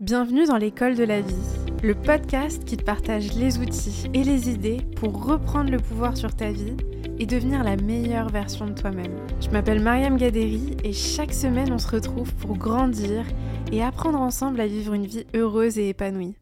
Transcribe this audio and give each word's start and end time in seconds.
Bienvenue 0.00 0.44
dans 0.44 0.58
l'école 0.58 0.94
de 0.94 1.04
la 1.04 1.22
vie, 1.22 1.34
le 1.82 1.94
podcast 1.94 2.62
qui 2.66 2.76
te 2.76 2.84
partage 2.84 3.32
les 3.32 3.56
outils 3.56 4.04
et 4.12 4.24
les 4.24 4.50
idées 4.50 4.82
pour 4.94 5.24
reprendre 5.24 5.70
le 5.70 5.78
pouvoir 5.78 6.18
sur 6.18 6.36
ta 6.36 6.50
vie 6.50 6.76
et 7.18 7.24
devenir 7.24 7.64
la 7.64 7.76
meilleure 7.76 8.28
version 8.28 8.66
de 8.66 8.78
toi-même. 8.78 9.16
Je 9.40 9.48
m'appelle 9.48 9.80
Mariam 9.80 10.18
Gaderi 10.18 10.76
et 10.84 10.92
chaque 10.92 11.32
semaine 11.32 11.72
on 11.72 11.78
se 11.78 11.88
retrouve 11.88 12.34
pour 12.34 12.58
grandir 12.58 13.24
et 13.72 13.82
apprendre 13.82 14.20
ensemble 14.20 14.60
à 14.60 14.66
vivre 14.66 14.92
une 14.92 15.06
vie 15.06 15.24
heureuse 15.34 15.78
et 15.78 15.88
épanouie. 15.88 16.36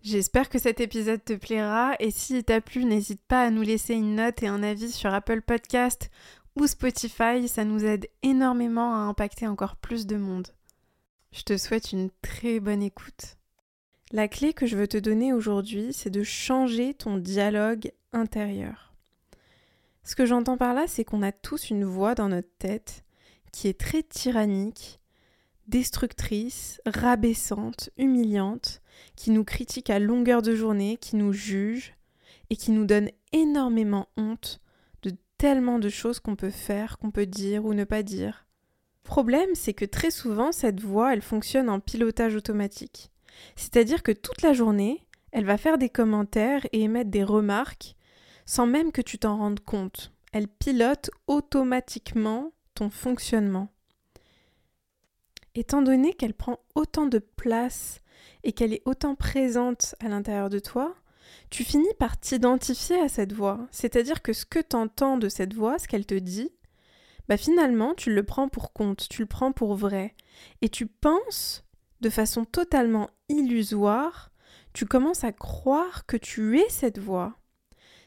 J'espère 0.00 0.48
que 0.48 0.58
cet 0.58 0.80
épisode 0.80 1.22
te 1.22 1.34
plaira 1.34 1.92
et 2.00 2.10
s'il 2.10 2.42
t'a 2.42 2.62
plu, 2.62 2.86
n'hésite 2.86 3.20
pas 3.28 3.42
à 3.42 3.50
nous 3.50 3.60
laisser 3.60 3.92
une 3.92 4.14
note 4.14 4.42
et 4.42 4.48
un 4.48 4.62
avis 4.62 4.92
sur 4.92 5.12
Apple 5.12 5.42
Podcast 5.42 6.10
ou 6.56 6.66
Spotify, 6.66 7.48
ça 7.48 7.64
nous 7.64 7.84
aide 7.84 8.06
énormément 8.22 8.94
à 8.94 9.00
impacter 9.00 9.46
encore 9.46 9.76
plus 9.76 10.06
de 10.06 10.16
monde. 10.16 10.48
Je 11.38 11.44
te 11.44 11.56
souhaite 11.56 11.92
une 11.92 12.10
très 12.20 12.58
bonne 12.58 12.82
écoute. 12.82 13.36
La 14.10 14.26
clé 14.26 14.52
que 14.52 14.66
je 14.66 14.76
veux 14.76 14.88
te 14.88 14.98
donner 14.98 15.32
aujourd'hui, 15.32 15.92
c'est 15.92 16.10
de 16.10 16.24
changer 16.24 16.94
ton 16.94 17.16
dialogue 17.16 17.92
intérieur. 18.12 18.92
Ce 20.02 20.16
que 20.16 20.26
j'entends 20.26 20.56
par 20.56 20.74
là, 20.74 20.88
c'est 20.88 21.04
qu'on 21.04 21.22
a 21.22 21.30
tous 21.30 21.70
une 21.70 21.84
voix 21.84 22.16
dans 22.16 22.28
notre 22.28 22.50
tête 22.58 23.04
qui 23.52 23.68
est 23.68 23.78
très 23.78 24.02
tyrannique, 24.02 24.98
destructrice, 25.68 26.80
rabaissante, 26.84 27.90
humiliante, 27.98 28.82
qui 29.14 29.30
nous 29.30 29.44
critique 29.44 29.90
à 29.90 30.00
longueur 30.00 30.42
de 30.42 30.56
journée, 30.56 30.96
qui 30.96 31.14
nous 31.14 31.32
juge 31.32 31.94
et 32.50 32.56
qui 32.56 32.72
nous 32.72 32.84
donne 32.84 33.10
énormément 33.32 34.08
honte 34.16 34.60
de 35.02 35.12
tellement 35.36 35.78
de 35.78 35.88
choses 35.88 36.18
qu'on 36.18 36.34
peut 36.34 36.50
faire, 36.50 36.98
qu'on 36.98 37.12
peut 37.12 37.26
dire 37.26 37.64
ou 37.64 37.74
ne 37.74 37.84
pas 37.84 38.02
dire 38.02 38.47
problème, 39.08 39.48
c'est 39.54 39.72
que 39.72 39.86
très 39.86 40.10
souvent, 40.10 40.52
cette 40.52 40.80
voix, 40.80 41.14
elle 41.14 41.22
fonctionne 41.22 41.70
en 41.70 41.80
pilotage 41.80 42.36
automatique. 42.36 43.10
C'est-à-dire 43.56 44.02
que 44.02 44.12
toute 44.12 44.42
la 44.42 44.52
journée, 44.52 45.06
elle 45.32 45.46
va 45.46 45.56
faire 45.56 45.78
des 45.78 45.88
commentaires 45.88 46.66
et 46.72 46.82
émettre 46.82 47.10
des 47.10 47.24
remarques 47.24 47.96
sans 48.44 48.66
même 48.66 48.92
que 48.92 49.02
tu 49.02 49.18
t'en 49.18 49.38
rendes 49.38 49.60
compte. 49.60 50.12
Elle 50.32 50.46
pilote 50.46 51.10
automatiquement 51.26 52.52
ton 52.74 52.90
fonctionnement. 52.90 53.72
Étant 55.54 55.82
donné 55.82 56.12
qu'elle 56.12 56.34
prend 56.34 56.58
autant 56.74 57.06
de 57.06 57.18
place 57.18 58.00
et 58.44 58.52
qu'elle 58.52 58.74
est 58.74 58.82
autant 58.84 59.14
présente 59.14 59.94
à 60.00 60.08
l'intérieur 60.08 60.50
de 60.50 60.58
toi, 60.58 60.94
tu 61.50 61.64
finis 61.64 61.94
par 61.98 62.20
t'identifier 62.20 63.00
à 63.00 63.08
cette 63.08 63.32
voix. 63.32 63.66
C'est-à-dire 63.70 64.22
que 64.22 64.34
ce 64.34 64.44
que 64.44 64.60
tu 64.60 64.76
entends 64.76 65.16
de 65.16 65.28
cette 65.28 65.54
voix, 65.54 65.78
ce 65.78 65.88
qu'elle 65.88 66.06
te 66.06 66.14
dit, 66.14 66.50
bah 67.28 67.36
finalement, 67.36 67.94
tu 67.94 68.12
le 68.14 68.22
prends 68.22 68.48
pour 68.48 68.72
compte, 68.72 69.08
tu 69.08 69.22
le 69.22 69.26
prends 69.26 69.52
pour 69.52 69.74
vrai. 69.74 70.14
Et 70.62 70.68
tu 70.68 70.86
penses 70.86 71.64
de 72.00 72.10
façon 72.10 72.44
totalement 72.44 73.10
illusoire, 73.28 74.30
tu 74.72 74.86
commences 74.86 75.24
à 75.24 75.32
croire 75.32 76.06
que 76.06 76.16
tu 76.16 76.58
es 76.58 76.68
cette 76.68 76.98
voix. 76.98 77.34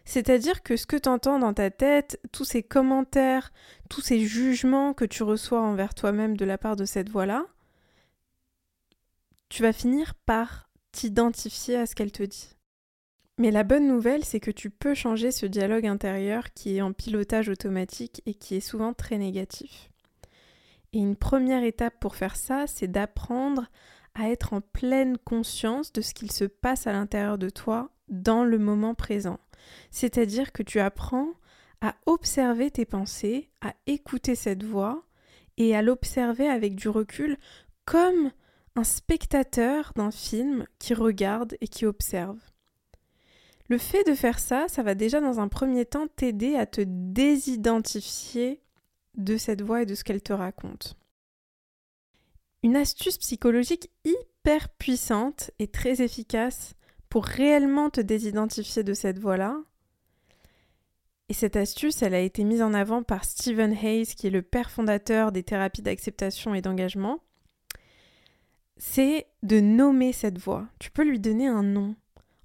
C'est-à-dire 0.06 0.64
que 0.64 0.78
ce 0.78 0.88
que 0.88 0.96
tu 0.96 1.10
entends 1.10 1.40
dans 1.40 1.54
ta 1.54 1.70
tête, 1.70 2.20
tous 2.32 2.46
ces 2.46 2.64
commentaires, 2.64 3.52
tous 3.90 4.02
ces 4.02 4.22
jugements 4.22 4.94
que 4.94 5.06
tu 5.06 5.24
reçois 5.24 5.62
envers 5.62 5.94
toi-même 5.94 6.36
de 6.36 6.46
la 6.46 6.58
part 6.58 6.76
de 6.76 6.86
cette 6.86 7.10
voix-là, 7.10 7.46
tu 9.50 9.62
vas 9.62 9.74
finir 9.74 10.16
par 10.26 10.70
t'identifier 10.92 11.76
à 11.76 11.86
ce 11.86 11.94
qu'elle 11.94 12.12
te 12.12 12.24
dit. 12.24 12.56
Mais 13.38 13.52
la 13.52 13.64
bonne 13.64 13.88
nouvelle, 13.88 14.24
c'est 14.24 14.40
que 14.40 14.52
tu 14.52 14.70
peux 14.70 14.94
changer 14.94 15.32
ce 15.32 15.46
dialogue 15.46 15.88
intérieur 15.88 16.54
qui 16.54 16.78
est 16.78 16.82
en 16.82 16.94
pilotage 16.94 17.50
automatique 17.50 18.22
et 18.26 18.34
qui 18.34 18.56
est 18.56 18.60
souvent 18.60 18.94
très 18.94 19.18
négatif. 19.18 19.90
Et 20.94 21.00
une 21.00 21.16
première 21.16 21.64
étape 21.64 22.00
pour 22.00 22.16
faire 22.16 22.36
ça, 22.36 22.68
c'est 22.68 22.90
d'apprendre 22.90 23.68
à 24.14 24.30
être 24.30 24.54
en 24.54 24.62
pleine 24.62 25.18
conscience 25.18 25.94
de 25.94 26.02
ce 26.02 26.14
qu'il 26.14 26.32
se 26.32 26.44
passe 26.44 26.86
à 26.86 26.92
l'intérieur 26.92 27.38
de 27.38 27.50
toi 27.50 27.90
dans 28.10 28.44
le 28.44 28.60
moment 28.60 28.94
présent. 28.94 29.40
C'est-à-dire 29.90 30.52
que 30.52 30.64
tu 30.64 30.80
apprends 30.80 31.30
à 31.80 31.96
observer 32.06 32.70
tes 32.72 32.86
pensées, 32.86 33.50
à 33.62 33.74
écouter 33.88 34.36
cette 34.36 34.64
voix 34.64 35.04
et 35.58 35.76
à 35.76 35.82
l'observer 35.82 36.48
avec 36.48 36.76
du 36.76 36.90
recul 36.90 37.38
comme 37.86 38.32
un 38.76 38.84
spectateur 38.84 39.94
d'un 39.96 40.12
film 40.12 40.66
qui 40.80 40.94
regarde 40.94 41.56
et 41.62 41.68
qui 41.68 41.86
observe. 41.86 42.40
Le 43.72 43.78
fait 43.78 44.04
de 44.04 44.16
faire 44.16 44.38
ça, 44.38 44.68
ça 44.68 44.84
va 44.84 44.96
déjà 44.96 45.22
dans 45.22 45.40
un 45.40 45.48
premier 45.48 45.86
temps 45.86 46.06
t'aider 46.06 46.58
à 46.58 46.66
te 46.66 46.82
désidentifier 46.86 48.60
de 49.16 49.38
cette 49.38 49.62
voix 49.62 49.84
et 49.84 49.86
de 49.86 49.96
ce 49.96 50.04
qu'elle 50.04 50.22
te 50.22 50.34
raconte. 50.34 50.98
Une 52.64 52.76
astuce 52.76 53.18
psychologique 53.18 53.90
hyper 54.04 54.68
puissante 54.68 55.52
et 55.58 55.70
très 55.70 56.02
efficace 56.02 56.74
pour 57.08 57.24
réellement 57.24 57.90
te 57.90 58.02
désidentifier 58.02 58.84
de 58.84 58.94
cette 58.94 59.20
voix-là. 59.20 59.58
Et 61.30 61.34
cette 61.34 61.56
astuce, 61.56 62.02
elle 62.02 62.14
a 62.14 62.20
été 62.20 62.44
mise 62.44 62.62
en 62.62 62.74
avant 62.74 63.04
par 63.04 63.24
Stephen 63.24 63.72
Hayes, 63.72 64.16
qui 64.18 64.28
est 64.28 64.32
le 64.32 64.42
père 64.42 64.70
fondateur 64.70 65.32
des 65.32 65.44
thérapies 65.44 65.82
d'acceptation 65.82 66.54
et 66.54 66.62
d'engagement. 66.62 67.24
C'est 68.76 69.28
de 69.44 69.62
nommer 69.62 70.12
cette 70.12 70.40
voix. 70.40 70.68
Tu 70.78 70.92
peux 70.92 71.06
lui 71.06 71.22
donner 71.22 71.48
un 71.48 71.64
nom. 71.64 71.96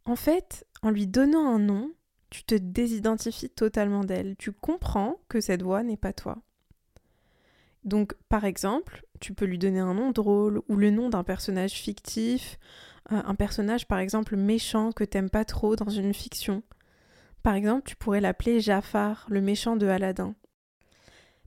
En 0.04 0.14
fait, 0.14 0.64
en 0.86 0.90
lui 0.90 1.08
donnant 1.08 1.48
un 1.48 1.58
nom, 1.58 1.90
tu 2.30 2.44
te 2.44 2.54
désidentifies 2.54 3.50
totalement 3.50 4.04
d'elle. 4.04 4.36
Tu 4.38 4.52
comprends 4.52 5.16
que 5.28 5.40
cette 5.40 5.62
voix 5.62 5.82
n'est 5.82 5.96
pas 5.96 6.12
toi. 6.12 6.38
Donc, 7.82 8.14
par 8.28 8.44
exemple, 8.44 9.04
tu 9.18 9.34
peux 9.34 9.46
lui 9.46 9.58
donner 9.58 9.80
un 9.80 9.94
nom 9.94 10.12
drôle 10.12 10.62
ou 10.68 10.76
le 10.76 10.92
nom 10.92 11.10
d'un 11.10 11.24
personnage 11.24 11.72
fictif, 11.72 12.56
euh, 13.10 13.20
un 13.24 13.34
personnage 13.34 13.88
par 13.88 13.98
exemple 13.98 14.36
méchant 14.36 14.92
que 14.92 15.02
t'aimes 15.02 15.28
pas 15.28 15.44
trop 15.44 15.74
dans 15.74 15.90
une 15.90 16.14
fiction. 16.14 16.62
Par 17.42 17.54
exemple, 17.54 17.82
tu 17.88 17.96
pourrais 17.96 18.20
l'appeler 18.20 18.60
Jafar, 18.60 19.26
le 19.28 19.40
méchant 19.40 19.74
de 19.74 19.88
Aladdin. 19.88 20.36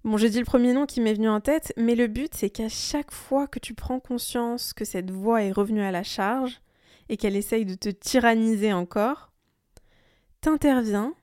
Bon, 0.03 0.17
j'ai 0.17 0.29
dit 0.29 0.39
le 0.39 0.45
premier 0.45 0.73
nom 0.73 0.85
qui 0.85 0.99
m'est 0.99 1.13
venu 1.13 1.29
en 1.29 1.39
tête, 1.39 1.71
mais 1.77 1.95
le 1.95 2.07
but 2.07 2.33
c'est 2.33 2.49
qu'à 2.49 2.67
chaque 2.67 3.11
fois 3.11 3.47
que 3.47 3.59
tu 3.59 3.73
prends 3.73 4.01
conscience 4.01 4.73
que 4.73 4.83
cette 4.83 5.11
voix 5.11 5.43
est 5.43 5.53
revenue 5.53 5.81
à 5.81 5.91
la 5.91 6.03
charge 6.03 6.59
et 7.07 7.15
qu'elle 7.15 7.37
essaye 7.37 7.65
de 7.65 7.75
te 7.75 7.89
tyranniser 7.89 8.71
encore, 8.71 9.28
t'interviens 10.41 11.13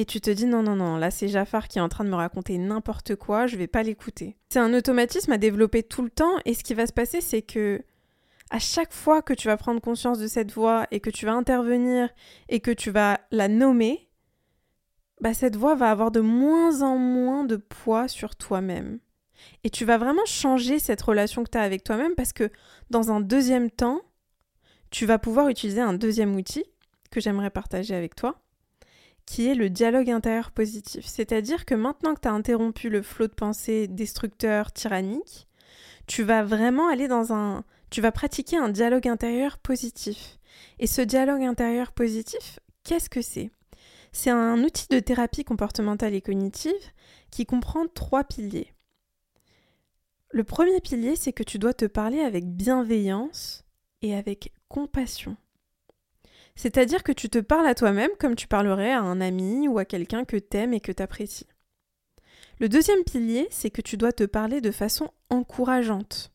et 0.00 0.04
tu 0.04 0.20
te 0.20 0.30
dis 0.30 0.46
non, 0.46 0.62
non, 0.62 0.76
non, 0.76 0.96
là 0.96 1.10
c'est 1.10 1.28
Jafar 1.28 1.66
qui 1.66 1.78
est 1.78 1.82
en 1.82 1.88
train 1.88 2.04
de 2.04 2.10
me 2.10 2.14
raconter 2.14 2.56
n'importe 2.56 3.16
quoi, 3.16 3.48
je 3.48 3.56
vais 3.56 3.66
pas 3.66 3.82
l'écouter. 3.82 4.36
C'est 4.48 4.60
un 4.60 4.72
automatisme 4.72 5.32
à 5.32 5.38
développer 5.38 5.82
tout 5.82 6.02
le 6.02 6.10
temps 6.10 6.36
et 6.44 6.54
ce 6.54 6.62
qui 6.62 6.74
va 6.74 6.86
se 6.86 6.92
passer 6.92 7.20
c'est 7.20 7.42
que 7.42 7.82
à 8.50 8.58
chaque 8.58 8.92
fois 8.92 9.22
que 9.22 9.34
tu 9.34 9.48
vas 9.48 9.56
prendre 9.56 9.80
conscience 9.80 10.18
de 10.18 10.26
cette 10.26 10.52
voix 10.52 10.86
et 10.90 11.00
que 11.00 11.10
tu 11.10 11.26
vas 11.26 11.32
intervenir 11.32 12.08
et 12.48 12.60
que 12.60 12.70
tu 12.70 12.90
vas 12.90 13.20
la 13.30 13.48
nommer, 13.48 14.08
bah 15.20 15.34
cette 15.34 15.56
voix 15.56 15.74
va 15.74 15.90
avoir 15.90 16.10
de 16.10 16.20
moins 16.20 16.82
en 16.82 16.96
moins 16.96 17.44
de 17.44 17.56
poids 17.56 18.08
sur 18.08 18.36
toi-même. 18.36 19.00
Et 19.64 19.70
tu 19.70 19.84
vas 19.84 19.98
vraiment 19.98 20.24
changer 20.26 20.78
cette 20.78 21.02
relation 21.02 21.44
que 21.44 21.50
tu 21.50 21.58
as 21.58 21.62
avec 21.62 21.84
toi-même 21.84 22.14
parce 22.14 22.32
que 22.32 22.50
dans 22.90 23.10
un 23.10 23.20
deuxième 23.20 23.70
temps, 23.70 24.00
tu 24.90 25.06
vas 25.06 25.18
pouvoir 25.18 25.48
utiliser 25.48 25.80
un 25.80 25.94
deuxième 25.94 26.34
outil 26.36 26.64
que 27.10 27.20
j'aimerais 27.20 27.50
partager 27.50 27.94
avec 27.94 28.14
toi, 28.14 28.40
qui 29.26 29.46
est 29.48 29.54
le 29.54 29.70
dialogue 29.70 30.10
intérieur 30.10 30.50
positif. 30.50 31.06
C'est-à-dire 31.06 31.64
que 31.64 31.74
maintenant 31.74 32.14
que 32.14 32.20
tu 32.20 32.28
as 32.28 32.32
interrompu 32.32 32.88
le 32.88 33.02
flot 33.02 33.26
de 33.26 33.34
pensée 33.34 33.88
destructeur, 33.88 34.72
tyrannique, 34.72 35.46
tu 36.06 36.22
vas 36.22 36.42
vraiment 36.42 36.88
aller 36.88 37.08
dans 37.08 37.32
un... 37.32 37.64
Tu 37.90 38.00
vas 38.00 38.12
pratiquer 38.12 38.56
un 38.56 38.68
dialogue 38.68 39.08
intérieur 39.08 39.58
positif. 39.58 40.38
Et 40.78 40.86
ce 40.86 41.02
dialogue 41.02 41.42
intérieur 41.42 41.92
positif, 41.92 42.58
qu'est-ce 42.84 43.10
que 43.10 43.22
c'est? 43.22 43.50
C'est 44.12 44.30
un 44.30 44.62
outil 44.62 44.86
de 44.88 45.00
thérapie 45.00 45.44
comportementale 45.44 46.14
et 46.14 46.22
cognitive 46.22 46.72
qui 47.30 47.46
comprend 47.46 47.86
trois 47.86 48.24
piliers. 48.24 48.72
Le 50.30 50.44
premier 50.44 50.80
pilier, 50.80 51.16
c'est 51.16 51.32
que 51.32 51.42
tu 51.42 51.58
dois 51.58 51.74
te 51.74 51.86
parler 51.86 52.20
avec 52.20 52.46
bienveillance 52.46 53.64
et 54.02 54.14
avec 54.14 54.52
compassion. 54.68 55.36
C'est-à-dire 56.58 57.04
que 57.04 57.12
tu 57.12 57.30
te 57.30 57.38
parles 57.38 57.68
à 57.68 57.76
toi-même 57.76 58.10
comme 58.18 58.34
tu 58.34 58.48
parlerais 58.48 58.90
à 58.90 59.00
un 59.00 59.20
ami 59.20 59.68
ou 59.68 59.78
à 59.78 59.84
quelqu'un 59.84 60.24
que 60.24 60.36
t'aimes 60.36 60.74
et 60.74 60.80
que 60.80 60.90
t'apprécies. 60.90 61.46
Le 62.58 62.68
deuxième 62.68 63.04
pilier, 63.04 63.46
c'est 63.52 63.70
que 63.70 63.80
tu 63.80 63.96
dois 63.96 64.12
te 64.12 64.24
parler 64.24 64.60
de 64.60 64.72
façon 64.72 65.12
encourageante. 65.30 66.32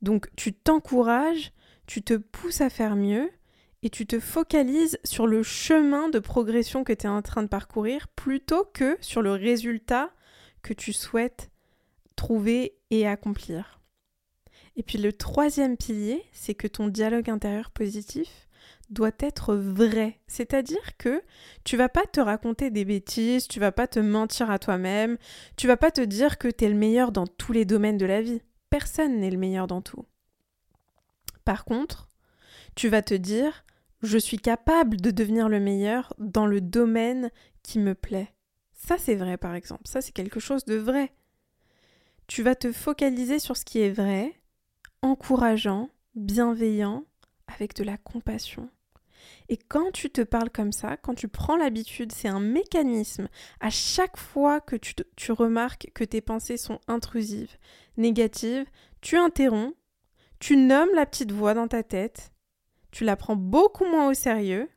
Donc 0.00 0.30
tu 0.34 0.54
t'encourages, 0.54 1.52
tu 1.86 2.00
te 2.00 2.14
pousses 2.14 2.62
à 2.62 2.70
faire 2.70 2.96
mieux 2.96 3.30
et 3.82 3.90
tu 3.90 4.06
te 4.06 4.18
focalises 4.18 4.98
sur 5.04 5.26
le 5.26 5.42
chemin 5.42 6.08
de 6.08 6.20
progression 6.20 6.82
que 6.82 6.94
tu 6.94 7.04
es 7.04 7.10
en 7.10 7.20
train 7.20 7.42
de 7.42 7.48
parcourir 7.48 8.08
plutôt 8.08 8.64
que 8.72 8.96
sur 9.02 9.20
le 9.20 9.32
résultat 9.32 10.10
que 10.62 10.72
tu 10.72 10.94
souhaites 10.94 11.50
trouver 12.16 12.78
et 12.88 13.06
accomplir. 13.06 13.78
Et 14.76 14.82
puis 14.82 14.96
le 14.96 15.12
troisième 15.12 15.76
pilier, 15.76 16.24
c'est 16.32 16.54
que 16.54 16.66
ton 16.66 16.88
dialogue 16.88 17.28
intérieur 17.28 17.70
positif, 17.70 18.47
doit 18.90 19.12
être 19.20 19.54
vrai. 19.54 20.20
C'est-à-dire 20.26 20.96
que 20.96 21.22
tu 21.64 21.76
vas 21.76 21.88
pas 21.88 22.06
te 22.06 22.20
raconter 22.20 22.70
des 22.70 22.84
bêtises, 22.84 23.48
tu 23.48 23.60
vas 23.60 23.72
pas 23.72 23.86
te 23.86 24.00
mentir 24.00 24.50
à 24.50 24.58
toi-même, 24.58 25.18
tu 25.56 25.66
vas 25.66 25.76
pas 25.76 25.90
te 25.90 26.00
dire 26.00 26.38
que 26.38 26.48
tu 26.48 26.64
es 26.64 26.68
le 26.68 26.74
meilleur 26.74 27.12
dans 27.12 27.26
tous 27.26 27.52
les 27.52 27.64
domaines 27.64 27.98
de 27.98 28.06
la 28.06 28.22
vie. 28.22 28.42
Personne 28.70 29.20
n'est 29.20 29.30
le 29.30 29.38
meilleur 29.38 29.66
dans 29.66 29.82
tout. 29.82 30.06
Par 31.44 31.64
contre, 31.64 32.08
tu 32.74 32.88
vas 32.88 33.02
te 33.02 33.14
dire 33.14 33.64
je 34.02 34.18
suis 34.18 34.38
capable 34.38 35.00
de 35.00 35.10
devenir 35.10 35.48
le 35.48 35.60
meilleur 35.60 36.14
dans 36.18 36.46
le 36.46 36.60
domaine 36.60 37.30
qui 37.62 37.78
me 37.78 37.94
plaît. 37.94 38.32
Ça, 38.72 38.96
c'est 38.96 39.16
vrai, 39.16 39.36
par 39.36 39.54
exemple. 39.54 39.82
Ça, 39.86 40.00
c'est 40.00 40.12
quelque 40.12 40.40
chose 40.40 40.64
de 40.64 40.76
vrai. 40.76 41.12
Tu 42.28 42.42
vas 42.42 42.54
te 42.54 42.70
focaliser 42.70 43.38
sur 43.38 43.56
ce 43.56 43.64
qui 43.64 43.80
est 43.80 43.90
vrai, 43.90 44.38
encourageant, 45.02 45.90
bienveillant, 46.14 47.04
avec 47.48 47.74
de 47.74 47.82
la 47.82 47.96
compassion. 47.96 48.70
Et 49.48 49.56
quand 49.56 49.90
tu 49.92 50.10
te 50.10 50.20
parles 50.20 50.50
comme 50.50 50.72
ça, 50.72 50.96
quand 50.98 51.14
tu 51.14 51.28
prends 51.28 51.56
l'habitude, 51.56 52.12
c'est 52.12 52.28
un 52.28 52.40
mécanisme. 52.40 53.28
À 53.60 53.70
chaque 53.70 54.18
fois 54.18 54.60
que 54.60 54.76
tu, 54.76 55.32
remarques 55.32 55.90
que 55.94 56.04
tes 56.04 56.20
pensées 56.20 56.58
sont 56.58 56.80
intrusives, 56.86 57.56
négatives, 57.96 58.66
tu 59.00 59.16
interromps, 59.16 59.74
tu 60.38 60.56
nommes 60.56 60.94
la 60.94 61.06
petite 61.06 61.32
voix 61.32 61.54
dans 61.54 61.68
ta 61.68 61.82
tête, 61.82 62.32
tu 62.90 63.04
la 63.04 63.16
prends 63.16 63.36
beaucoup 63.36 63.86
moins 63.86 64.08
au 64.10 64.14
sérieux 64.14 64.68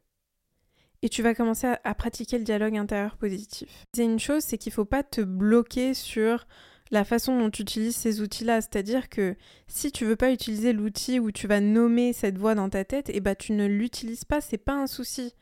et 1.02 1.10
tu 1.10 1.22
vas 1.22 1.36
commencer 1.36 1.68
à, 1.84 1.96
pratiquer 1.96 2.38
le 2.38 2.44
dialogue 2.44 2.78
intérieur 2.78 3.18
positif. 3.18 3.86
C'est 3.94 4.06
une 4.06 4.20
chose, 4.20 4.44
c'est 4.44 4.58
qu'il 4.58 4.72
ne 4.72 4.76
faut 4.76 4.86
pas 4.86 5.04
te 5.04 5.22
bloquer 5.22 5.94
sur 5.94 6.46
la 6.92 7.06
façon 7.06 7.40
dont 7.40 7.50
tu 7.50 7.62
utilises 7.62 7.96
ces 7.96 8.22
outils-là. 8.22 8.62
C'est-à-dire 8.62 9.10
que 9.10 9.36
si 9.68 9.92
tu 9.92 10.06
veux 10.06 10.18
pas 10.18 10.32
utiliser 10.32 10.74
l'outil 10.74 11.20
où 11.20 11.32
tu 11.32 11.48
vas 11.48 11.62
nommer 11.62 12.14
cette 12.14 12.38
voix 12.38 12.54
dans 12.54 12.70
ta 12.70 12.84
tête, 12.86 13.10
et 13.10 13.18
eh 13.18 13.20
ben 13.22 13.36
tu 13.36 13.54
ne 13.54 13.66
l'utilises 13.66 14.26
pas, 14.26 14.42
c'est 14.42 14.58
pas 14.58 14.76
un 14.76 14.88
souci. 14.88 15.34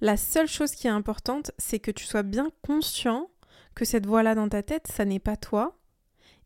La 0.00 0.16
seule 0.16 0.48
chose 0.48 0.72
qui 0.72 0.86
est 0.86 0.90
importante, 0.90 1.50
c'est 1.58 1.80
que 1.80 1.90
tu 1.90 2.04
sois 2.04 2.22
bien 2.22 2.50
conscient 2.62 3.30
que 3.74 3.84
cette 3.84 4.06
voix-là 4.06 4.34
dans 4.34 4.48
ta 4.48 4.62
tête, 4.62 4.86
ça 4.86 5.04
n'est 5.04 5.18
pas 5.18 5.36
toi, 5.36 5.80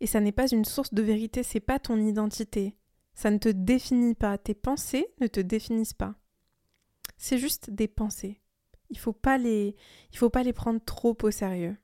et 0.00 0.06
ça 0.06 0.20
n'est 0.20 0.32
pas 0.32 0.50
une 0.50 0.64
source 0.64 0.94
de 0.94 1.02
vérité, 1.02 1.42
c'est 1.42 1.60
pas 1.60 1.78
ton 1.78 1.98
identité. 1.98 2.76
Ça 3.14 3.30
ne 3.30 3.38
te 3.38 3.48
définit 3.48 4.14
pas. 4.14 4.38
Tes 4.38 4.54
pensées 4.54 5.06
ne 5.20 5.26
te 5.26 5.40
définissent 5.40 5.92
pas. 5.92 6.14
C'est 7.18 7.38
juste 7.38 7.70
des 7.70 7.88
pensées. 7.88 8.40
Il 8.90 8.98
faut 8.98 9.12
faut 9.12 10.30
pas 10.30 10.42
les 10.42 10.52
prendre 10.52 10.80
trop 10.84 11.16
au 11.22 11.30
sérieux. 11.30 11.76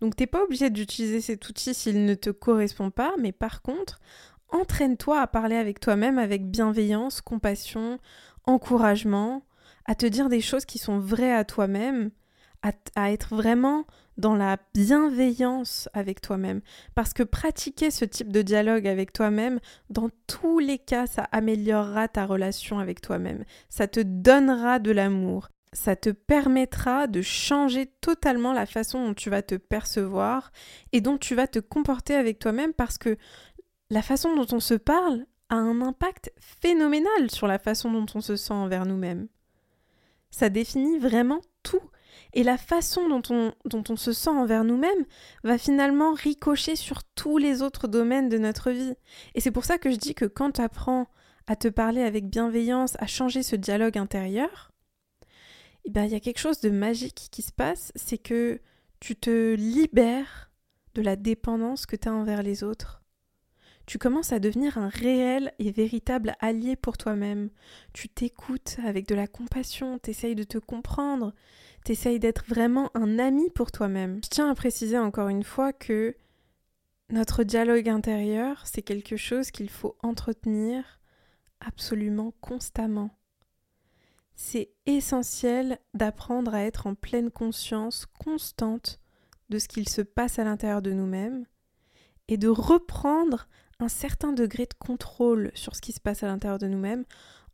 Donc 0.00 0.16
t'es 0.16 0.26
pas 0.26 0.42
obligé 0.42 0.70
d'utiliser 0.70 1.20
cet 1.20 1.48
outil 1.48 1.74
s'il 1.74 2.04
ne 2.04 2.14
te 2.14 2.30
correspond 2.30 2.90
pas, 2.90 3.14
mais 3.18 3.32
par 3.32 3.62
contre, 3.62 4.00
entraîne-toi 4.48 5.20
à 5.20 5.26
parler 5.26 5.56
avec 5.56 5.80
toi-même 5.80 6.18
avec 6.18 6.50
bienveillance, 6.50 7.20
compassion, 7.20 7.98
encouragement, 8.44 9.44
à 9.86 9.94
te 9.94 10.06
dire 10.06 10.28
des 10.28 10.40
choses 10.40 10.64
qui 10.64 10.78
sont 10.78 10.98
vraies 10.98 11.34
à 11.34 11.44
toi-même, 11.44 12.10
à, 12.62 12.72
à, 12.94 13.10
être 13.12 13.34
vraiment 13.34 13.86
dans 14.18 14.36
la 14.36 14.58
bienveillance 14.74 15.88
avec 15.94 16.20
toi-même. 16.20 16.60
Parce 16.94 17.14
que 17.14 17.22
pratiquer 17.22 17.90
ce 17.90 18.04
type 18.04 18.30
de 18.30 18.42
dialogue 18.42 18.86
avec 18.86 19.12
toi-même, 19.12 19.60
dans 19.88 20.10
tous 20.26 20.58
les 20.58 20.78
cas, 20.78 21.06
ça 21.06 21.22
améliorera 21.32 22.08
ta 22.08 22.26
relation 22.26 22.78
avec 22.78 23.00
toi-même. 23.00 23.44
Ça 23.68 23.88
te 23.88 24.00
donnera 24.00 24.78
de 24.78 24.90
l'amour 24.90 25.48
ça 25.72 25.94
te 25.94 26.10
permettra 26.10 27.06
de 27.06 27.22
changer 27.22 27.86
totalement 28.00 28.52
la 28.52 28.66
façon 28.66 29.06
dont 29.06 29.14
tu 29.14 29.30
vas 29.30 29.42
te 29.42 29.54
percevoir 29.54 30.50
et 30.92 31.00
dont 31.00 31.16
tu 31.16 31.34
vas 31.34 31.46
te 31.46 31.60
comporter 31.60 32.14
avec 32.14 32.38
toi-même 32.38 32.72
parce 32.72 32.98
que 32.98 33.16
la 33.90 34.02
façon 34.02 34.34
dont 34.34 34.46
on 34.52 34.60
se 34.60 34.74
parle 34.74 35.26
a 35.48 35.56
un 35.56 35.80
impact 35.80 36.32
phénoménal 36.38 37.30
sur 37.30 37.46
la 37.46 37.58
façon 37.58 37.90
dont 37.90 38.06
on 38.14 38.20
se 38.20 38.36
sent 38.36 38.52
envers 38.52 38.86
nous-mêmes. 38.86 39.28
Ça 40.30 40.48
définit 40.48 40.98
vraiment 40.98 41.40
tout. 41.62 41.82
Et 42.32 42.44
la 42.44 42.56
façon 42.56 43.08
dont 43.08 43.22
on, 43.30 43.52
dont 43.64 43.82
on 43.88 43.96
se 43.96 44.12
sent 44.12 44.30
envers 44.30 44.64
nous-mêmes 44.64 45.04
va 45.42 45.58
finalement 45.58 46.12
ricocher 46.12 46.76
sur 46.76 47.02
tous 47.02 47.38
les 47.38 47.62
autres 47.62 47.88
domaines 47.88 48.28
de 48.28 48.38
notre 48.38 48.70
vie. 48.70 48.94
Et 49.34 49.40
c'est 49.40 49.50
pour 49.50 49.64
ça 49.64 49.78
que 49.78 49.90
je 49.90 49.96
dis 49.96 50.14
que 50.14 50.24
quand 50.24 50.52
tu 50.52 50.60
apprends 50.60 51.08
à 51.46 51.56
te 51.56 51.68
parler 51.68 52.02
avec 52.02 52.28
bienveillance, 52.28 52.94
à 53.00 53.06
changer 53.06 53.42
ce 53.42 53.56
dialogue 53.56 53.98
intérieur, 53.98 54.69
eh 55.84 55.90
ben, 55.90 56.04
il 56.04 56.12
y 56.12 56.16
a 56.16 56.20
quelque 56.20 56.38
chose 56.38 56.60
de 56.60 56.70
magique 56.70 57.28
qui 57.30 57.42
se 57.42 57.52
passe, 57.52 57.92
c'est 57.96 58.18
que 58.18 58.60
tu 59.00 59.16
te 59.16 59.54
libères 59.54 60.50
de 60.94 61.02
la 61.02 61.16
dépendance 61.16 61.86
que 61.86 61.96
tu 61.96 62.08
as 62.08 62.12
envers 62.12 62.42
les 62.42 62.64
autres. 62.64 63.02
Tu 63.86 63.98
commences 63.98 64.32
à 64.32 64.38
devenir 64.38 64.78
un 64.78 64.88
réel 64.88 65.52
et 65.58 65.72
véritable 65.72 66.36
allié 66.38 66.76
pour 66.76 66.96
toi-même. 66.96 67.50
Tu 67.92 68.08
t'écoutes 68.08 68.76
avec 68.84 69.08
de 69.08 69.14
la 69.14 69.26
compassion, 69.26 69.98
t'essayes 69.98 70.36
de 70.36 70.44
te 70.44 70.58
comprendre, 70.58 71.34
t'essayes 71.84 72.20
d'être 72.20 72.44
vraiment 72.46 72.90
un 72.94 73.18
ami 73.18 73.50
pour 73.50 73.72
toi-même. 73.72 74.20
Je 74.22 74.28
tiens 74.28 74.50
à 74.50 74.54
préciser 74.54 74.98
encore 74.98 75.28
une 75.28 75.42
fois 75.42 75.72
que 75.72 76.14
notre 77.10 77.42
dialogue 77.42 77.88
intérieur, 77.88 78.64
c'est 78.64 78.82
quelque 78.82 79.16
chose 79.16 79.50
qu'il 79.50 79.70
faut 79.70 79.96
entretenir 80.02 81.00
absolument 81.60 82.32
constamment. 82.40 83.10
C'est 84.34 84.70
essentiel 84.86 85.78
d'apprendre 85.94 86.54
à 86.54 86.62
être 86.62 86.86
en 86.86 86.94
pleine 86.94 87.30
conscience 87.30 88.06
constante 88.06 89.00
de 89.50 89.58
ce 89.58 89.68
qu'il 89.68 89.88
se 89.88 90.02
passe 90.02 90.38
à 90.38 90.44
l'intérieur 90.44 90.82
de 90.82 90.92
nous-mêmes 90.92 91.44
et 92.28 92.36
de 92.36 92.48
reprendre 92.48 93.48
un 93.80 93.88
certain 93.88 94.32
degré 94.32 94.66
de 94.66 94.74
contrôle 94.78 95.50
sur 95.54 95.74
ce 95.74 95.80
qui 95.80 95.92
se 95.92 96.00
passe 96.00 96.22
à 96.22 96.26
l'intérieur 96.26 96.58
de 96.58 96.68
nous-mêmes 96.68 97.04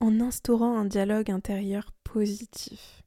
en 0.01 0.21
instaurant 0.21 0.77
un 0.77 0.85
dialogue 0.85 1.31
intérieur 1.31 1.93
positif. 2.05 3.03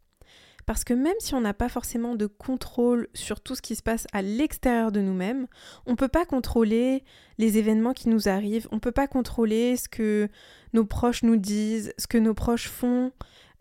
Parce 0.66 0.84
que 0.84 0.94
même 0.94 1.16
si 1.18 1.34
on 1.34 1.42
n'a 1.42 1.56
pas 1.56 1.68
forcément 1.68 2.16
de 2.16 2.28
contrôle 2.28 3.08
sur 3.16 3.42
tout 3.42 3.56
ce 3.56 3.62
qui 3.62 3.76
se 3.76 3.82
passe 3.82 4.06
à 4.14 4.22
l'extérieur 4.22 4.92
de 4.92 5.02
nous-mêmes, 5.02 5.48
on 5.88 5.92
ne 5.92 5.96
peut 5.96 6.08
pas 6.08 6.26
contrôler 6.26 7.04
les 7.40 7.58
événements 7.58 7.94
qui 7.94 8.08
nous 8.08 8.30
arrivent, 8.30 8.68
on 8.72 8.76
ne 8.76 8.80
peut 8.80 8.92
pas 8.92 9.08
contrôler 9.08 9.78
ce 9.78 9.90
que 9.90 10.30
nos 10.74 10.86
proches 10.86 11.24
nous 11.24 11.38
disent, 11.38 11.92
ce 11.98 12.06
que 12.06 12.20
nos 12.20 12.36
proches 12.36 12.68
font, 12.68 13.12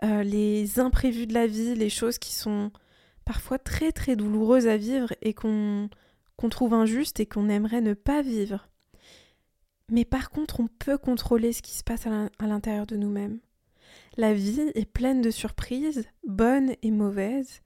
euh, 0.05 0.23
les 0.23 0.79
imprévus 0.79 1.27
de 1.27 1.35
la 1.35 1.47
vie, 1.47 1.75
les 1.75 1.91
choses 1.91 2.19
qui 2.19 2.33
sont 2.33 2.71
parfois 3.25 3.59
très 3.59 3.93
très 3.93 4.17
douloureuses 4.17 4.67
à 4.67 4.77
vivre 4.77 5.13
et 5.23 5.35
qu'on 5.35 5.89
trouve 6.51 6.75
injustes 6.75 7.21
et 7.21 7.27
qu'on 7.27 7.49
aimerait 7.49 7.81
ne 7.81 7.95
pas 7.95 8.23
vivre. 8.23 8.69
Mais 9.91 10.05
par 10.05 10.31
contre, 10.31 10.61
on 10.61 10.67
peut 10.67 10.99
contrôler 10.99 11.53
ce 11.53 11.63
qui 11.63 11.73
se 11.73 11.85
passe 11.85 12.07
à 12.07 12.47
l'intérieur 12.47 12.87
de 12.87 12.97
nous-mêmes. 12.97 13.39
La 14.17 14.35
vie 14.35 14.71
est 14.75 14.91
pleine 14.91 15.23
de 15.23 15.31
surprises, 15.31 16.05
bonnes 16.27 16.75
et 16.83 16.91
mauvaises. 16.91 17.61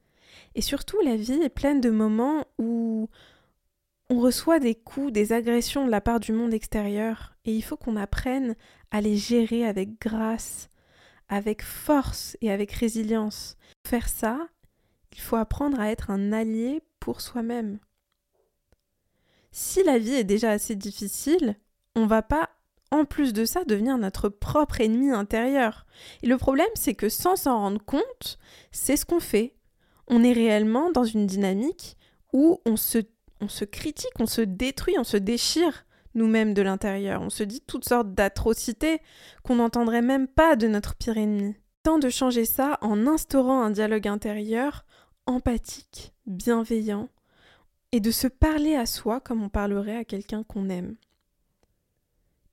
Et 0.54 0.62
surtout, 0.62 1.00
la 1.04 1.16
vie 1.16 1.40
est 1.42 1.48
pleine 1.48 1.80
de 1.80 1.90
moments 1.90 2.44
où 2.58 3.08
on 4.10 4.20
reçoit 4.20 4.60
des 4.60 4.74
coups, 4.74 5.12
des 5.12 5.32
agressions 5.32 5.86
de 5.86 5.90
la 5.90 6.00
part 6.00 6.20
du 6.20 6.32
monde 6.32 6.54
extérieur. 6.54 7.34
Et 7.44 7.54
il 7.54 7.62
faut 7.62 7.76
qu'on 7.76 7.96
apprenne 7.96 8.54
à 8.90 9.00
les 9.00 9.16
gérer 9.16 9.66
avec 9.66 10.00
grâce, 10.00 10.68
avec 11.32 11.62
force 11.62 12.36
et 12.42 12.50
avec 12.50 12.70
résilience. 12.72 13.56
Pour 13.82 13.90
faire 13.90 14.08
ça, 14.10 14.38
il 15.12 15.20
faut 15.20 15.36
apprendre 15.36 15.80
à 15.80 15.90
être 15.90 16.10
un 16.10 16.30
allié 16.30 16.82
pour 17.00 17.22
soi-même. 17.22 17.78
Si 19.50 19.82
la 19.82 19.98
vie 19.98 20.12
est 20.12 20.24
déjà 20.24 20.50
assez 20.50 20.76
difficile, 20.76 21.56
on 21.96 22.04
va 22.04 22.20
pas 22.20 22.50
en 22.90 23.06
plus 23.06 23.32
de 23.32 23.46
ça 23.46 23.64
devenir 23.64 23.96
notre 23.96 24.28
propre 24.28 24.82
ennemi 24.82 25.10
intérieur. 25.10 25.86
Et 26.22 26.26
le 26.26 26.36
problème, 26.36 26.68
c'est 26.74 26.94
que 26.94 27.08
sans 27.08 27.36
s'en 27.36 27.56
rendre 27.56 27.82
compte, 27.82 28.38
c'est 28.70 28.98
ce 28.98 29.06
qu'on 29.06 29.20
fait. 29.20 29.56
On 30.08 30.22
est 30.22 30.34
réellement 30.34 30.90
dans 30.90 31.04
une 31.04 31.26
dynamique 31.26 31.96
où 32.34 32.60
on 32.66 32.76
se 32.76 33.64
critique, 33.64 34.20
on 34.20 34.26
se 34.26 34.42
détruit, 34.42 34.98
on 34.98 35.04
se 35.04 35.16
déchire 35.16 35.86
nous-mêmes 36.14 36.54
de 36.54 36.62
l'intérieur. 36.62 37.22
On 37.22 37.30
se 37.30 37.42
dit 37.42 37.62
toutes 37.66 37.88
sortes 37.88 38.12
d'atrocités 38.14 39.00
qu'on 39.42 39.56
n'entendrait 39.56 40.02
même 40.02 40.28
pas 40.28 40.56
de 40.56 40.68
notre 40.68 40.94
pire 40.94 41.18
ennemi. 41.18 41.56
Tant 41.82 41.98
de 41.98 42.10
changer 42.10 42.44
ça 42.44 42.78
en 42.80 43.06
instaurant 43.06 43.62
un 43.62 43.70
dialogue 43.70 44.08
intérieur 44.08 44.84
empathique, 45.26 46.14
bienveillant, 46.26 47.08
et 47.92 48.00
de 48.00 48.10
se 48.10 48.26
parler 48.26 48.74
à 48.74 48.86
soi 48.86 49.20
comme 49.20 49.42
on 49.42 49.48
parlerait 49.48 49.96
à 49.96 50.04
quelqu'un 50.04 50.42
qu'on 50.44 50.68
aime. 50.68 50.96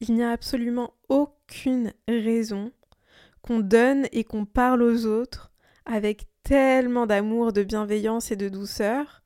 Il 0.01 0.13
n'y 0.13 0.23
a 0.23 0.31
absolument 0.31 0.93
aucune 1.07 1.93
raison 2.07 2.71
qu'on 3.41 3.59
donne 3.59 4.07
et 4.11 4.23
qu'on 4.23 4.45
parle 4.45 4.83
aux 4.83 5.05
autres 5.05 5.51
avec 5.85 6.25
tellement 6.43 7.05
d'amour, 7.05 7.53
de 7.53 7.63
bienveillance 7.63 8.31
et 8.31 8.35
de 8.35 8.49
douceur, 8.49 9.23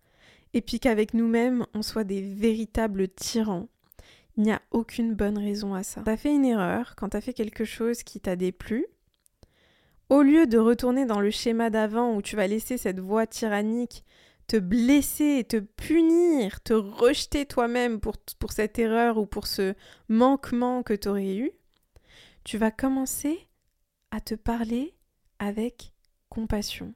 et 0.54 0.62
puis 0.62 0.80
qu'avec 0.80 1.14
nous-mêmes 1.14 1.66
on 1.74 1.82
soit 1.82 2.04
des 2.04 2.22
véritables 2.22 3.08
tyrans 3.08 3.68
il 4.38 4.44
n'y 4.44 4.52
a 4.52 4.62
aucune 4.72 5.14
bonne 5.14 5.38
raison 5.38 5.74
à 5.74 5.84
ça. 5.84 6.02
T'as 6.04 6.18
fait 6.18 6.34
une 6.34 6.46
erreur, 6.46 6.96
quand 6.96 7.10
t'as 7.10 7.22
fait 7.22 7.34
quelque 7.34 7.66
chose 7.66 8.04
qui 8.04 8.20
t'a 8.20 8.36
déplu, 8.36 8.86
au 10.10 10.22
lieu 10.22 10.48
de 10.48 10.58
retourner 10.58 11.06
dans 11.06 11.20
le 11.20 11.32
schéma 11.32 11.70
d'avant 11.70 12.16
où 12.16 12.22
tu 12.22 12.36
vas 12.36 12.48
laisser 12.48 12.78
cette 12.78 13.00
voix 13.00 13.28
tyrannique 13.28 14.04
te 14.48 14.58
blesser, 14.58 15.46
te 15.48 15.58
punir, 15.58 16.62
te 16.62 16.74
rejeter 16.74 17.46
toi-même 17.46 18.00
pour, 18.00 18.18
pour 18.40 18.52
cette 18.52 18.78
erreur 18.78 19.18
ou 19.18 19.26
pour 19.26 19.48
ce 19.48 19.74
manquement 20.10 20.84
que 20.84 20.94
tu 20.94 21.08
aurais 21.08 21.36
eu, 21.36 21.52
tu 22.44 22.58
vas 22.58 22.72
commencer 22.72 23.48
à 24.12 24.20
te 24.20 24.36
parler 24.36 24.96
avec 25.40 25.94
compassion. 26.30 26.94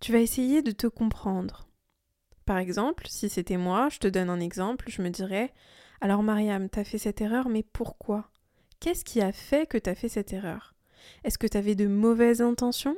Tu 0.00 0.12
vas 0.12 0.20
essayer 0.20 0.62
de 0.62 0.70
te 0.70 0.86
comprendre. 0.86 1.68
Par 2.44 2.58
exemple, 2.58 3.06
si 3.08 3.28
c'était 3.28 3.56
moi, 3.56 3.88
je 3.90 3.98
te 3.98 4.06
donne 4.06 4.30
un 4.30 4.40
exemple, 4.40 4.86
je 4.88 5.02
me 5.02 5.10
dirais 5.10 5.52
alors 6.00 6.22
Mariam, 6.22 6.68
t'as 6.68 6.84
fait 6.84 6.98
cette 6.98 7.20
erreur, 7.20 7.48
mais 7.48 7.62
pourquoi? 7.62 8.30
Qu'est-ce 8.80 9.04
qui 9.04 9.20
a 9.20 9.32
fait 9.32 9.66
que 9.66 9.78
tu 9.78 9.88
as 9.88 9.94
fait 9.94 10.08
cette 10.08 10.32
erreur? 10.32 10.74
Est-ce 11.24 11.38
que 11.38 11.46
tu 11.46 11.56
avais 11.56 11.74
de 11.74 11.86
mauvaises 11.86 12.42
intentions? 12.42 12.96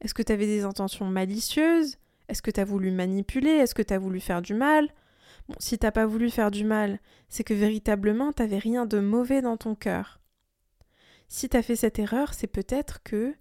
Est-ce 0.00 0.14
que 0.14 0.22
tu 0.22 0.32
avais 0.32 0.46
des 0.46 0.64
intentions 0.64 1.06
malicieuses? 1.06 1.98
Est-ce 2.28 2.42
que 2.42 2.50
tu 2.50 2.60
as 2.60 2.64
voulu 2.64 2.90
manipuler? 2.90 3.50
Est-ce 3.50 3.74
que 3.74 3.82
tu 3.82 3.94
as 3.94 3.98
voulu 3.98 4.20
faire 4.20 4.42
du 4.42 4.54
mal? 4.54 4.88
Bon, 5.48 5.54
si 5.58 5.78
t'as 5.78 5.92
pas 5.92 6.06
voulu 6.06 6.30
faire 6.30 6.50
du 6.50 6.64
mal, 6.64 7.00
c'est 7.28 7.44
que 7.44 7.54
véritablement 7.54 8.32
t'avais 8.32 8.58
rien 8.58 8.86
de 8.86 8.98
mauvais 8.98 9.42
dans 9.42 9.56
ton 9.56 9.74
cœur. 9.74 10.20
Si 11.28 11.48
t'as 11.48 11.62
fait 11.62 11.76
cette 11.76 11.98
erreur, 11.98 12.34
c'est 12.34 12.46
peut-être 12.46 13.02
que 13.02 13.34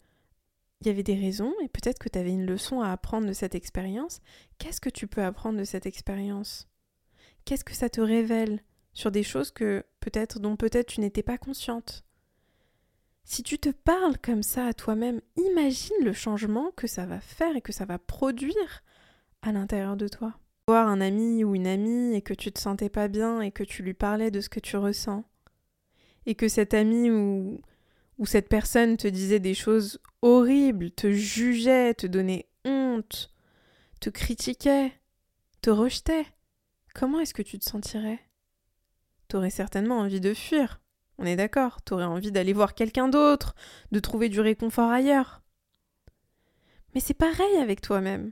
il 0.81 0.87
y 0.87 0.89
avait 0.89 1.03
des 1.03 1.15
raisons 1.15 1.53
et 1.63 1.69
peut-être 1.69 1.99
que 1.99 2.09
tu 2.09 2.19
avais 2.19 2.31
une 2.31 2.45
leçon 2.45 2.81
à 2.81 2.91
apprendre 2.91 3.27
de 3.27 3.33
cette 3.33 3.55
expérience. 3.55 4.21
Qu'est-ce 4.59 4.81
que 4.81 4.89
tu 4.89 5.07
peux 5.07 5.23
apprendre 5.23 5.57
de 5.57 5.63
cette 5.63 5.85
expérience? 5.85 6.67
Qu'est-ce 7.45 7.63
que 7.63 7.73
ça 7.73 7.89
te 7.89 8.01
révèle? 8.01 8.61
Sur 8.95 9.11
des 9.11 9.21
choses 9.21 9.51
que 9.51 9.85
peut-être 9.99 10.39
dont 10.39 10.55
peut-être 10.55 10.87
tu 10.87 11.01
n'étais 11.01 11.21
pas 11.21 11.37
consciente. 11.37 12.03
Si 13.23 13.43
tu 13.43 13.59
te 13.59 13.69
parles 13.69 14.17
comme 14.17 14.41
ça 14.41 14.65
à 14.65 14.73
toi-même, 14.73 15.21
imagine 15.35 16.03
le 16.03 16.13
changement 16.13 16.71
que 16.75 16.87
ça 16.87 17.05
va 17.05 17.19
faire 17.19 17.55
et 17.55 17.61
que 17.61 17.73
ça 17.73 17.85
va 17.85 17.99
produire 17.99 18.83
à 19.43 19.51
l'intérieur 19.51 19.97
de 19.97 20.07
toi. 20.07 20.33
Voir 20.67 20.87
un 20.87 21.01
ami 21.01 21.43
ou 21.43 21.53
une 21.53 21.67
amie 21.67 22.15
et 22.15 22.21
que 22.23 22.33
tu 22.33 22.51
te 22.51 22.59
sentais 22.59 22.89
pas 22.89 23.07
bien 23.07 23.41
et 23.41 23.51
que 23.51 23.63
tu 23.63 23.83
lui 23.83 23.93
parlais 23.93 24.31
de 24.31 24.41
ce 24.41 24.49
que 24.49 24.59
tu 24.59 24.77
ressens. 24.77 25.23
Et 26.25 26.33
que 26.33 26.47
cet 26.47 26.73
ami 26.73 27.11
ou 27.11 27.61
où 28.17 28.25
cette 28.25 28.47
personne 28.47 28.97
te 28.97 29.07
disait 29.07 29.39
des 29.39 29.53
choses 29.53 29.99
horribles, 30.21 30.91
te 30.91 31.11
jugeait, 31.11 31.93
te 31.93 32.07
donnait 32.07 32.47
honte, 32.63 33.29
te 33.99 34.09
critiquait, 34.09 34.93
te 35.61 35.69
rejetait, 35.69 36.25
comment 36.93 37.19
est-ce 37.19 37.33
que 37.33 37.41
tu 37.41 37.59
te 37.59 37.65
sentirais? 37.65 38.19
T'aurais 39.27 39.49
certainement 39.49 39.99
envie 39.99 40.21
de 40.21 40.33
fuir, 40.33 40.79
on 41.17 41.25
est 41.25 41.35
d'accord, 41.35 41.81
t'aurais 41.81 42.03
envie 42.05 42.31
d'aller 42.31 42.53
voir 42.53 42.73
quelqu'un 42.73 43.07
d'autre, 43.07 43.55
de 43.91 43.99
trouver 43.99 44.29
du 44.29 44.41
réconfort 44.41 44.91
ailleurs. 44.91 45.41
Mais 46.93 46.99
c'est 46.99 47.13
pareil 47.13 47.57
avec 47.57 47.81
toi-même. 47.81 48.31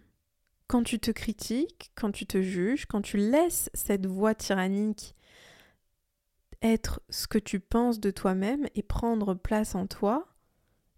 Quand 0.68 0.84
tu 0.84 1.00
te 1.00 1.12
critiques, 1.12 1.92
quand 1.96 2.12
tu 2.12 2.26
te 2.26 2.42
juges, 2.42 2.86
quand 2.86 3.02
tu 3.02 3.18
laisses 3.18 3.70
cette 3.74 4.06
voix 4.06 4.36
tyrannique 4.36 5.16
être 6.62 7.02
ce 7.10 7.28
que 7.28 7.38
tu 7.38 7.60
penses 7.60 8.00
de 8.00 8.10
toi-même 8.10 8.68
et 8.74 8.84
prendre 8.84 9.34
place 9.34 9.76
en 9.76 9.86
toi, 9.86 10.28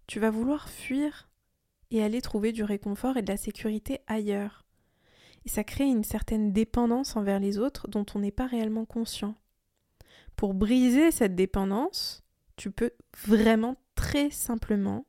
tu 0.06 0.20
vas 0.20 0.30
vouloir 0.30 0.68
fuir 0.68 1.28
et 1.90 2.02
aller 2.02 2.22
trouver 2.22 2.52
du 2.52 2.62
réconfort 2.62 3.16
et 3.16 3.22
de 3.22 3.30
la 3.30 3.36
sécurité 3.36 4.00
ailleurs. 4.06 4.64
Et 5.44 5.48
ça 5.48 5.64
crée 5.64 5.84
une 5.84 6.04
certaine 6.04 6.52
dépendance 6.52 7.16
envers 7.16 7.40
les 7.40 7.58
autres 7.58 7.88
dont 7.88 8.06
on 8.14 8.20
n'est 8.20 8.32
pas 8.32 8.46
réellement 8.46 8.84
conscient. 8.84 9.36
Pour 10.36 10.52
briser 10.52 11.10
cette 11.10 11.34
dépendance, 11.34 12.22
tu 12.56 12.70
peux 12.70 12.92
vraiment 13.26 13.76
très 13.94 14.30
simplement 14.30 15.06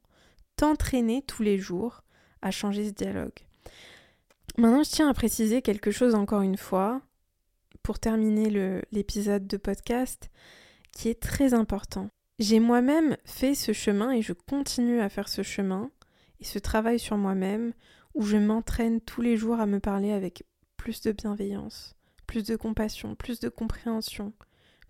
t'entraîner 0.55 1.21
tous 1.21 1.43
les 1.43 1.57
jours 1.57 2.03
à 2.41 2.51
changer 2.51 2.87
ce 2.87 2.93
dialogue. 2.93 3.39
Maintenant, 4.57 4.83
je 4.83 4.89
tiens 4.89 5.09
à 5.09 5.13
préciser 5.13 5.61
quelque 5.61 5.91
chose 5.91 6.15
encore 6.15 6.41
une 6.41 6.57
fois 6.57 7.01
pour 7.83 7.99
terminer 7.99 8.83
l'épisode 8.91 9.47
de 9.47 9.57
podcast 9.57 10.31
qui 10.91 11.09
est 11.09 11.21
très 11.21 11.53
important. 11.53 12.09
J'ai 12.39 12.59
moi-même 12.59 13.17
fait 13.25 13.53
ce 13.53 13.73
chemin 13.73 14.11
et 14.11 14.21
je 14.21 14.33
continue 14.33 15.01
à 15.01 15.09
faire 15.09 15.27
ce 15.27 15.41
chemin 15.41 15.91
et 16.39 16.45
ce 16.45 16.59
travail 16.59 16.99
sur 16.99 17.17
moi-même 17.17 17.73
où 18.13 18.23
je 18.23 18.37
m'entraîne 18.37 19.01
tous 19.01 19.21
les 19.21 19.37
jours 19.37 19.59
à 19.59 19.65
me 19.65 19.79
parler 19.79 20.11
avec 20.11 20.43
plus 20.77 21.01
de 21.01 21.11
bienveillance, 21.11 21.95
plus 22.25 22.43
de 22.43 22.55
compassion, 22.55 23.15
plus 23.15 23.39
de 23.39 23.49
compréhension, 23.49 24.33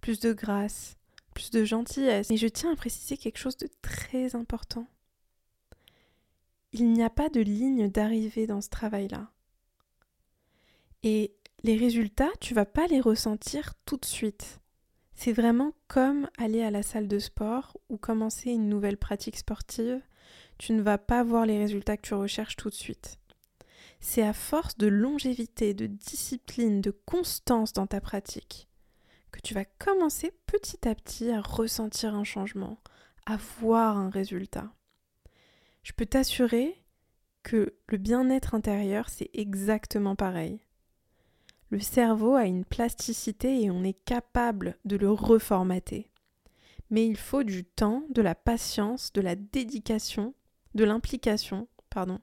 plus 0.01 0.19
de 0.19 0.33
grâce, 0.33 0.97
plus 1.33 1.51
de 1.51 1.63
gentillesse. 1.63 2.31
Et 2.31 2.37
je 2.37 2.47
tiens 2.47 2.73
à 2.73 2.75
préciser 2.75 3.17
quelque 3.17 3.37
chose 3.37 3.57
de 3.57 3.69
très 3.81 4.35
important. 4.35 4.87
Il 6.73 6.91
n'y 6.91 7.03
a 7.03 7.09
pas 7.09 7.29
de 7.29 7.41
ligne 7.41 7.89
d'arrivée 7.89 8.47
dans 8.47 8.61
ce 8.61 8.69
travail-là. 8.69 9.31
Et 11.03 11.33
les 11.63 11.77
résultats, 11.77 12.31
tu 12.39 12.53
vas 12.53 12.65
pas 12.65 12.87
les 12.87 12.99
ressentir 12.99 13.73
tout 13.85 13.97
de 13.97 14.05
suite. 14.05 14.59
C'est 15.13 15.31
vraiment 15.31 15.73
comme 15.87 16.29
aller 16.37 16.61
à 16.61 16.71
la 16.71 16.83
salle 16.83 17.07
de 17.07 17.19
sport 17.19 17.77
ou 17.89 17.97
commencer 17.97 18.51
une 18.51 18.69
nouvelle 18.69 18.97
pratique 18.97 19.37
sportive. 19.37 20.01
Tu 20.57 20.73
ne 20.73 20.81
vas 20.81 20.97
pas 20.97 21.23
voir 21.23 21.45
les 21.45 21.57
résultats 21.57 21.97
que 21.97 22.07
tu 22.07 22.13
recherches 22.13 22.55
tout 22.55 22.69
de 22.69 22.75
suite. 22.75 23.17
C'est 23.99 24.21
à 24.21 24.33
force 24.33 24.77
de 24.77 24.87
longévité, 24.87 25.73
de 25.73 25.87
discipline, 25.87 26.81
de 26.81 26.91
constance 26.91 27.73
dans 27.73 27.87
ta 27.87 27.99
pratique 27.99 28.66
que 29.31 29.39
tu 29.41 29.53
vas 29.53 29.65
commencer 29.65 30.31
petit 30.45 30.87
à 30.87 30.95
petit 30.95 31.29
à 31.31 31.41
ressentir 31.41 32.15
un 32.15 32.23
changement, 32.23 32.79
à 33.25 33.37
voir 33.59 33.97
un 33.97 34.09
résultat. 34.09 34.71
Je 35.83 35.93
peux 35.93 36.05
t'assurer 36.05 36.83
que 37.43 37.75
le 37.87 37.97
bien-être 37.97 38.55
intérieur, 38.55 39.09
c'est 39.09 39.29
exactement 39.33 40.15
pareil. 40.15 40.59
Le 41.69 41.79
cerveau 41.79 42.35
a 42.35 42.45
une 42.45 42.65
plasticité 42.65 43.63
et 43.63 43.71
on 43.71 43.83
est 43.83 43.97
capable 44.05 44.77
de 44.85 44.95
le 44.95 45.11
reformater. 45.11 46.09
Mais 46.89 47.05
il 47.05 47.17
faut 47.17 47.43
du 47.43 47.65
temps, 47.65 48.03
de 48.09 48.21
la 48.21 48.35
patience, 48.35 49.11
de 49.11 49.21
la 49.21 49.35
dédication, 49.35 50.33
de 50.75 50.85
l'implication, 50.85 51.67
pardon. 51.89 52.19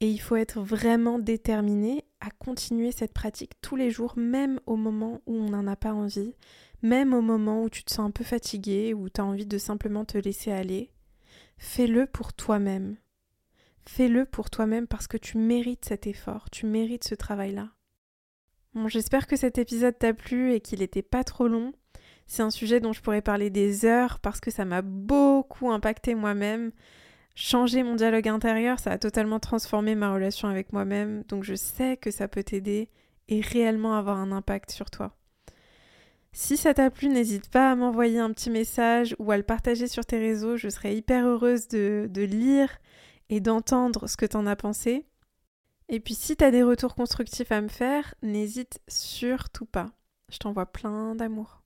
Et 0.00 0.10
il 0.10 0.18
faut 0.18 0.36
être 0.36 0.60
vraiment 0.60 1.18
déterminé 1.18 2.04
à 2.24 2.30
continuer 2.30 2.90
cette 2.90 3.12
pratique 3.12 3.52
tous 3.60 3.76
les 3.76 3.90
jours, 3.90 4.14
même 4.16 4.58
au 4.66 4.76
moment 4.76 5.20
où 5.26 5.34
on 5.34 5.50
n'en 5.50 5.66
a 5.66 5.76
pas 5.76 5.92
envie, 5.92 6.34
même 6.82 7.12
au 7.12 7.20
moment 7.20 7.62
où 7.62 7.68
tu 7.68 7.84
te 7.84 7.92
sens 7.92 8.06
un 8.06 8.10
peu 8.10 8.24
fatigué, 8.24 8.94
ou 8.94 9.08
tu 9.10 9.20
as 9.20 9.24
envie 9.24 9.46
de 9.46 9.58
simplement 9.58 10.04
te 10.04 10.16
laisser 10.16 10.50
aller. 10.50 10.90
Fais-le 11.58 12.06
pour 12.06 12.32
toi-même. 12.32 12.96
Fais-le 13.86 14.24
pour 14.24 14.48
toi-même 14.48 14.86
parce 14.86 15.06
que 15.06 15.18
tu 15.18 15.36
mérites 15.36 15.84
cet 15.84 16.06
effort, 16.06 16.48
tu 16.50 16.64
mérites 16.64 17.04
ce 17.04 17.14
travail-là. 17.14 17.70
Bon, 18.72 18.88
j'espère 18.88 19.26
que 19.26 19.36
cet 19.36 19.58
épisode 19.58 19.98
t'a 19.98 20.14
plu 20.14 20.52
et 20.52 20.60
qu'il 20.60 20.78
n'était 20.78 21.02
pas 21.02 21.24
trop 21.24 21.46
long. 21.46 21.72
C'est 22.26 22.42
un 22.42 22.50
sujet 22.50 22.80
dont 22.80 22.94
je 22.94 23.02
pourrais 23.02 23.22
parler 23.22 23.50
des 23.50 23.84
heures 23.84 24.18
parce 24.18 24.40
que 24.40 24.50
ça 24.50 24.64
m'a 24.64 24.80
beaucoup 24.80 25.70
impacté 25.70 26.14
moi-même. 26.14 26.72
Changer 27.34 27.82
mon 27.82 27.96
dialogue 27.96 28.28
intérieur, 28.28 28.78
ça 28.78 28.92
a 28.92 28.98
totalement 28.98 29.40
transformé 29.40 29.96
ma 29.96 30.12
relation 30.12 30.48
avec 30.48 30.72
moi-même, 30.72 31.24
donc 31.24 31.42
je 31.42 31.54
sais 31.54 31.96
que 31.96 32.12
ça 32.12 32.28
peut 32.28 32.44
t'aider 32.44 32.88
et 33.28 33.40
réellement 33.40 33.94
avoir 33.96 34.18
un 34.18 34.30
impact 34.30 34.70
sur 34.70 34.90
toi. 34.90 35.16
Si 36.32 36.56
ça 36.56 36.74
t'a 36.74 36.90
plu, 36.90 37.08
n'hésite 37.08 37.48
pas 37.48 37.72
à 37.72 37.76
m'envoyer 37.76 38.18
un 38.18 38.32
petit 38.32 38.50
message 38.50 39.16
ou 39.18 39.32
à 39.32 39.36
le 39.36 39.42
partager 39.42 39.88
sur 39.88 40.04
tes 40.04 40.18
réseaux, 40.18 40.56
je 40.56 40.68
serais 40.68 40.96
hyper 40.96 41.26
heureuse 41.26 41.68
de, 41.68 42.08
de 42.08 42.22
lire 42.22 42.78
et 43.30 43.40
d'entendre 43.40 44.08
ce 44.08 44.16
que 44.16 44.26
t'en 44.26 44.46
as 44.46 44.56
pensé. 44.56 45.04
Et 45.88 46.00
puis 46.00 46.14
si 46.14 46.36
tu 46.36 46.44
as 46.44 46.50
des 46.50 46.62
retours 46.62 46.94
constructifs 46.94 47.52
à 47.52 47.60
me 47.60 47.68
faire, 47.68 48.14
n'hésite 48.22 48.80
surtout 48.88 49.66
pas. 49.66 49.90
Je 50.30 50.38
t'envoie 50.38 50.66
plein 50.66 51.14
d'amour. 51.14 51.63